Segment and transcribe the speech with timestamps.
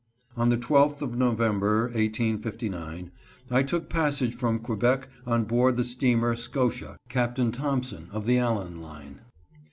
[0.35, 3.11] On the 12th of November, 1859,
[3.51, 8.81] I took passage from Quebec on board the steamer Scotia, Captain Thompson, of the Allan
[8.81, 9.21] line.